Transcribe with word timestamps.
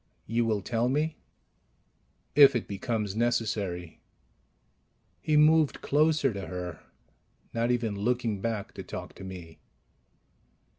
"You 0.25 0.45
will 0.45 0.63
tell 0.63 0.89
me?" 0.89 1.17
"If 2.33 2.55
it 2.55 2.67
becomes 2.67 3.15
necessary." 3.15 3.99
He 5.21 5.37
moved 5.37 5.81
closer 5.83 6.33
to 6.33 6.47
her, 6.47 6.79
not 7.53 7.69
even 7.69 7.95
looking 7.95 8.41
back 8.41 8.73
to 8.73 8.81
talk 8.83 9.13
to 9.13 9.23
me. 9.23 9.59